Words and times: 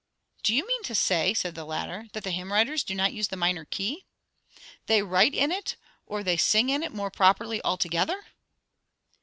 "Do 0.41 0.55
you 0.55 0.65
mean 0.67 0.81
to 0.85 0.95
say," 0.95 1.31
said 1.35 1.53
the 1.53 1.63
latter, 1.63 2.07
"that 2.13 2.23
the 2.23 2.31
hymn 2.31 2.51
writers 2.51 2.83
do 2.83 2.95
not 2.95 3.13
use 3.13 3.27
the 3.27 3.37
minor 3.37 3.65
key? 3.65 4.07
They 4.87 5.03
write 5.03 5.35
in 5.35 5.51
it, 5.51 5.75
or 6.07 6.23
they 6.23 6.37
sing 6.37 6.71
in 6.71 6.81
it, 6.81 6.91
more 6.91 7.11
properly, 7.11 7.61
altogether!" 7.63 8.25